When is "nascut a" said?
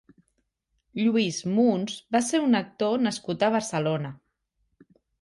3.07-3.55